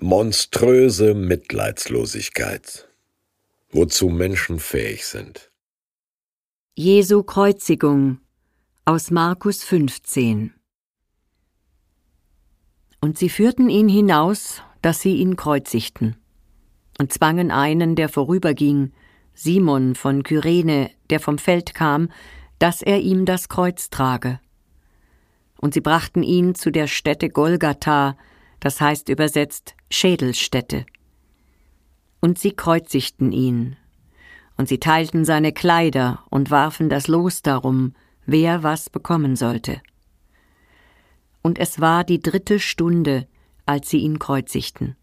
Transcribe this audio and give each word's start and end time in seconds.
Monströse 0.00 1.14
Mitleidslosigkeit, 1.14 2.88
wozu 3.70 4.08
Menschen 4.08 4.58
fähig 4.58 5.06
sind. 5.06 5.52
Jesu 6.74 7.22
Kreuzigung 7.22 8.18
aus 8.84 9.12
Markus 9.12 9.62
15 9.62 10.52
Und 13.00 13.18
sie 13.18 13.28
führten 13.28 13.68
ihn 13.68 13.88
hinaus, 13.88 14.62
dass 14.82 15.00
sie 15.00 15.14
ihn 15.14 15.36
kreuzigten, 15.36 16.16
und 16.98 17.12
zwangen 17.12 17.52
einen, 17.52 17.94
der 17.94 18.08
vorüberging, 18.08 18.92
Simon 19.32 19.94
von 19.94 20.24
Kyrene, 20.24 20.90
der 21.08 21.20
vom 21.20 21.38
Feld 21.38 21.72
kam, 21.72 22.10
dass 22.58 22.82
er 22.82 22.98
ihm 22.98 23.26
das 23.26 23.48
Kreuz 23.48 23.90
trage. 23.90 24.40
Und 25.56 25.72
sie 25.72 25.80
brachten 25.80 26.24
ihn 26.24 26.56
zu 26.56 26.72
der 26.72 26.88
Stätte 26.88 27.30
Golgatha, 27.30 28.16
das 28.64 28.80
heißt 28.80 29.10
übersetzt 29.10 29.74
Schädelstätte. 29.90 30.86
Und 32.20 32.38
sie 32.38 32.52
kreuzigten 32.52 33.30
ihn, 33.30 33.76
und 34.56 34.70
sie 34.70 34.78
teilten 34.78 35.26
seine 35.26 35.52
Kleider 35.52 36.24
und 36.30 36.50
warfen 36.50 36.88
das 36.88 37.06
Los 37.06 37.42
darum, 37.42 37.92
wer 38.24 38.62
was 38.62 38.88
bekommen 38.88 39.36
sollte. 39.36 39.82
Und 41.42 41.58
es 41.58 41.78
war 41.78 42.04
die 42.04 42.20
dritte 42.20 42.58
Stunde, 42.58 43.28
als 43.66 43.90
sie 43.90 43.98
ihn 43.98 44.18
kreuzigten. 44.18 44.96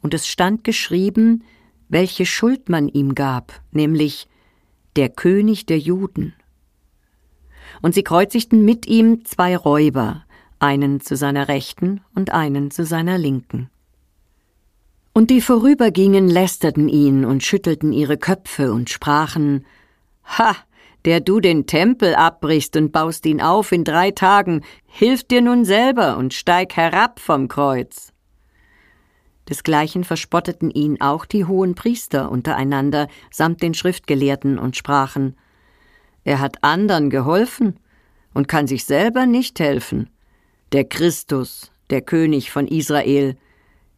Und 0.00 0.14
es 0.14 0.28
stand 0.28 0.62
geschrieben, 0.62 1.42
welche 1.88 2.26
Schuld 2.26 2.68
man 2.68 2.86
ihm 2.86 3.16
gab, 3.16 3.60
nämlich 3.72 4.28
der 4.94 5.08
König 5.08 5.66
der 5.66 5.80
Juden. 5.80 6.32
Und 7.82 7.96
sie 7.96 8.04
kreuzigten 8.04 8.64
mit 8.64 8.86
ihm 8.86 9.24
zwei 9.24 9.56
Räuber, 9.56 10.25
einen 10.58 11.00
zu 11.00 11.16
seiner 11.16 11.48
Rechten 11.48 12.00
und 12.14 12.32
einen 12.32 12.70
zu 12.70 12.84
seiner 12.84 13.18
Linken. 13.18 13.70
Und 15.12 15.30
die 15.30 15.40
vorübergingen, 15.40 16.28
lästerten 16.28 16.88
ihn 16.88 17.24
und 17.24 17.42
schüttelten 17.42 17.92
ihre 17.92 18.18
Köpfe 18.18 18.72
und 18.72 18.90
sprachen 18.90 19.64
Ha, 20.38 20.56
der 21.04 21.20
du 21.20 21.40
den 21.40 21.66
Tempel 21.66 22.14
abbrichst 22.14 22.76
und 22.76 22.92
baust 22.92 23.24
ihn 23.26 23.40
auf 23.40 23.72
in 23.72 23.84
drei 23.84 24.10
Tagen, 24.10 24.62
hilf 24.86 25.24
dir 25.24 25.40
nun 25.40 25.64
selber 25.64 26.16
und 26.18 26.34
steig 26.34 26.76
herab 26.76 27.20
vom 27.20 27.48
Kreuz. 27.48 28.12
Desgleichen 29.48 30.02
verspotteten 30.04 30.70
ihn 30.70 31.00
auch 31.00 31.24
die 31.24 31.44
hohen 31.44 31.76
Priester 31.76 32.30
untereinander 32.30 33.06
samt 33.30 33.62
den 33.62 33.74
Schriftgelehrten 33.74 34.58
und 34.58 34.76
sprachen 34.76 35.36
Er 36.24 36.40
hat 36.40 36.64
andern 36.64 37.08
geholfen 37.08 37.78
und 38.34 38.48
kann 38.48 38.66
sich 38.66 38.84
selber 38.84 39.26
nicht 39.26 39.60
helfen 39.60 40.10
der 40.72 40.84
Christus, 40.84 41.70
der 41.90 42.02
König 42.02 42.50
von 42.50 42.66
Israel, 42.66 43.36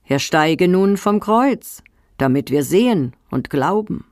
er 0.04 0.18
steige 0.18 0.68
nun 0.68 0.96
vom 0.96 1.20
Kreuz, 1.20 1.82
damit 2.16 2.50
wir 2.50 2.64
sehen 2.64 3.14
und 3.30 3.50
glauben. 3.50 4.04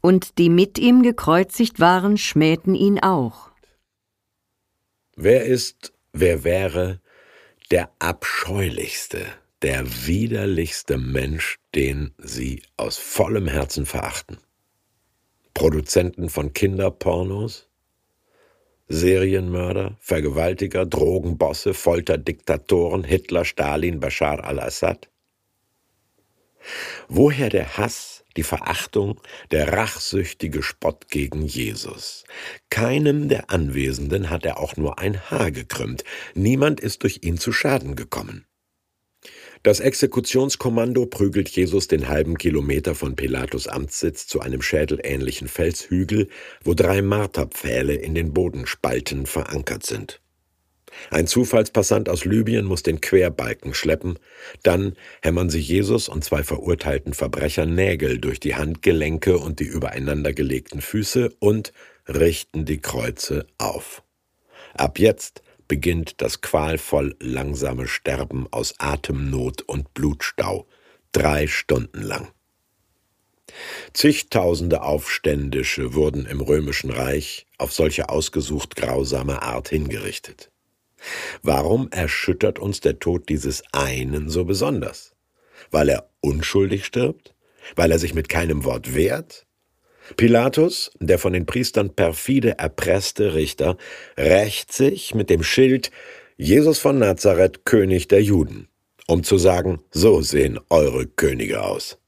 Und 0.00 0.38
die 0.38 0.50
mit 0.50 0.78
ihm 0.78 1.02
gekreuzigt 1.02 1.80
waren, 1.80 2.18
schmähten 2.18 2.74
ihn 2.74 2.98
auch. 2.98 3.50
Wer 5.16 5.44
ist, 5.44 5.92
wer 6.12 6.44
wäre 6.44 7.00
der 7.70 7.90
abscheulichste, 7.98 9.24
der 9.62 9.86
widerlichste 10.06 10.98
Mensch, 10.98 11.58
den 11.74 12.12
Sie 12.18 12.62
aus 12.76 12.98
vollem 12.98 13.46
Herzen 13.46 13.86
verachten? 13.86 14.38
Produzenten 15.54 16.28
von 16.28 16.52
Kinderpornos? 16.52 17.68
Serienmörder, 18.88 19.96
Vergewaltiger, 20.00 20.84
Drogenbosse, 20.84 21.72
Folterdiktatoren, 21.74 23.04
Hitler, 23.04 23.44
Stalin, 23.44 24.00
Bashar 24.00 24.44
al-Assad? 24.44 25.08
Woher 27.08 27.50
der 27.50 27.76
Hass, 27.76 28.24
die 28.36 28.42
Verachtung, 28.42 29.20
der 29.50 29.72
rachsüchtige 29.72 30.62
Spott 30.62 31.08
gegen 31.08 31.42
Jesus? 31.42 32.24
Keinem 32.70 33.28
der 33.28 33.50
Anwesenden 33.50 34.30
hat 34.30 34.44
er 34.44 34.58
auch 34.58 34.76
nur 34.76 34.98
ein 34.98 35.30
Haar 35.30 35.50
gekrümmt, 35.50 36.04
niemand 36.34 36.80
ist 36.80 37.02
durch 37.02 37.20
ihn 37.22 37.38
zu 37.38 37.52
Schaden 37.52 37.96
gekommen. 37.96 38.46
Das 39.64 39.80
Exekutionskommando 39.80 41.06
prügelt 41.06 41.48
Jesus 41.48 41.88
den 41.88 42.08
halben 42.08 42.36
Kilometer 42.36 42.94
von 42.94 43.16
Pilatus 43.16 43.66
Amtssitz 43.66 44.26
zu 44.26 44.40
einem 44.40 44.60
schädelähnlichen 44.60 45.48
Felshügel, 45.48 46.28
wo 46.62 46.74
drei 46.74 47.00
Marterpfähle 47.00 47.94
in 47.94 48.14
den 48.14 48.34
Bodenspalten 48.34 49.24
verankert 49.24 49.86
sind. 49.86 50.20
Ein 51.10 51.26
Zufallspassant 51.26 52.10
aus 52.10 52.26
Libyen 52.26 52.66
muss 52.66 52.82
den 52.82 53.00
Querbalken 53.00 53.72
schleppen, 53.72 54.18
dann 54.62 54.96
hämmern 55.22 55.48
sie 55.48 55.60
Jesus 55.60 56.10
und 56.10 56.22
zwei 56.22 56.42
verurteilten 56.42 57.14
Verbrecher 57.14 57.64
Nägel 57.64 58.18
durch 58.18 58.40
die 58.40 58.56
Handgelenke 58.56 59.38
und 59.38 59.60
die 59.60 59.64
übereinandergelegten 59.64 60.82
Füße 60.82 61.30
und 61.38 61.72
richten 62.06 62.66
die 62.66 62.82
Kreuze 62.82 63.46
auf. 63.56 64.02
Ab 64.74 64.98
jetzt 64.98 65.43
beginnt 65.68 66.20
das 66.20 66.40
qualvoll 66.40 67.16
langsame 67.20 67.86
Sterben 67.88 68.46
aus 68.50 68.74
Atemnot 68.78 69.62
und 69.62 69.94
Blutstau, 69.94 70.66
drei 71.12 71.46
Stunden 71.46 72.02
lang. 72.02 72.28
Zigtausende 73.92 74.82
Aufständische 74.82 75.94
wurden 75.94 76.26
im 76.26 76.40
römischen 76.40 76.90
Reich 76.90 77.46
auf 77.58 77.72
solche 77.72 78.08
ausgesucht 78.08 78.76
grausame 78.76 79.42
Art 79.42 79.68
hingerichtet. 79.68 80.50
Warum 81.42 81.90
erschüttert 81.90 82.58
uns 82.58 82.80
der 82.80 82.98
Tod 82.98 83.28
dieses 83.28 83.62
einen 83.72 84.28
so 84.28 84.44
besonders? 84.44 85.14
Weil 85.70 85.88
er 85.88 86.10
unschuldig 86.20 86.84
stirbt? 86.84 87.34
Weil 87.76 87.92
er 87.92 87.98
sich 87.98 88.14
mit 88.14 88.28
keinem 88.28 88.64
Wort 88.64 88.94
wehrt? 88.94 89.46
Pilatus, 90.16 90.90
der 91.00 91.18
von 91.18 91.32
den 91.32 91.46
Priestern 91.46 91.90
perfide 91.90 92.58
erpresste 92.58 93.34
Richter, 93.34 93.76
rächt 94.16 94.72
sich 94.72 95.14
mit 95.14 95.30
dem 95.30 95.42
Schild 95.42 95.90
Jesus 96.36 96.78
von 96.78 96.98
Nazareth, 96.98 97.64
König 97.64 98.08
der 98.08 98.22
Juden, 98.22 98.68
um 99.06 99.22
zu 99.22 99.38
sagen, 99.38 99.80
so 99.90 100.20
sehen 100.20 100.58
eure 100.68 101.06
Könige 101.06 101.62
aus. 101.62 101.98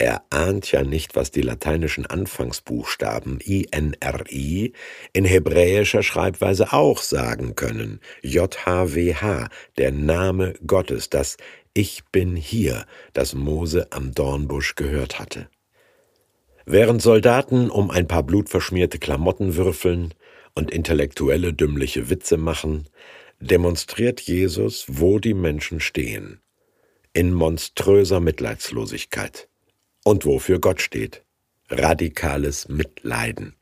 Er 0.00 0.22
ahnt 0.30 0.70
ja 0.70 0.84
nicht, 0.84 1.16
was 1.16 1.32
die 1.32 1.42
lateinischen 1.42 2.06
Anfangsbuchstaben 2.06 3.40
INRI 3.40 4.72
in 5.12 5.24
hebräischer 5.24 6.04
Schreibweise 6.04 6.72
auch 6.72 7.02
sagen 7.02 7.56
können. 7.56 8.00
JHWH, 8.22 9.48
der 9.76 9.90
Name 9.90 10.54
Gottes, 10.64 11.10
das 11.10 11.36
Ich 11.74 12.04
bin 12.12 12.36
hier, 12.36 12.86
das 13.12 13.34
Mose 13.34 13.88
am 13.90 14.14
Dornbusch 14.14 14.76
gehört 14.76 15.18
hatte. 15.18 15.48
Während 16.70 17.00
Soldaten 17.00 17.70
um 17.70 17.90
ein 17.90 18.06
paar 18.06 18.22
blutverschmierte 18.22 18.98
Klamotten 18.98 19.56
würfeln 19.56 20.12
und 20.54 20.70
intellektuelle 20.70 21.54
dümmliche 21.54 22.10
Witze 22.10 22.36
machen, 22.36 22.86
demonstriert 23.40 24.20
Jesus, 24.20 24.84
wo 24.86 25.18
die 25.18 25.32
Menschen 25.32 25.80
stehen, 25.80 26.42
in 27.14 27.32
monströser 27.32 28.20
Mitleidslosigkeit. 28.20 29.48
Und 30.04 30.26
wofür 30.26 30.60
Gott 30.60 30.82
steht, 30.82 31.24
radikales 31.70 32.68
Mitleiden. 32.68 33.54